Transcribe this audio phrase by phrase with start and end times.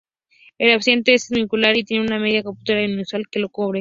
[0.57, 3.69] El ábside es semicircular, y tiene una media cúpula inusual que lo cubre.